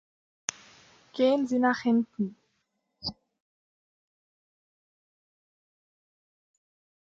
Gehen 1.13 1.45
Sie 1.45 1.59
nach 1.59 1.81
hinten! 1.81 2.35